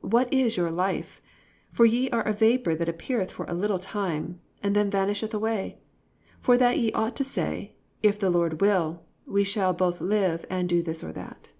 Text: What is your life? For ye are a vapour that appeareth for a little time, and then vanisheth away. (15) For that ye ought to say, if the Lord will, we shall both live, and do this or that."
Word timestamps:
What 0.00 0.32
is 0.32 0.56
your 0.56 0.70
life? 0.70 1.20
For 1.70 1.84
ye 1.84 2.08
are 2.08 2.22
a 2.22 2.32
vapour 2.32 2.74
that 2.76 2.88
appeareth 2.88 3.30
for 3.30 3.44
a 3.44 3.52
little 3.52 3.78
time, 3.78 4.40
and 4.62 4.74
then 4.74 4.88
vanisheth 4.88 5.34
away. 5.34 5.80
(15) 6.36 6.36
For 6.40 6.56
that 6.56 6.78
ye 6.78 6.92
ought 6.92 7.14
to 7.16 7.24
say, 7.24 7.74
if 8.02 8.18
the 8.18 8.30
Lord 8.30 8.62
will, 8.62 9.02
we 9.26 9.44
shall 9.44 9.74
both 9.74 10.00
live, 10.00 10.46
and 10.48 10.66
do 10.66 10.82
this 10.82 11.04
or 11.04 11.12
that." 11.12 11.50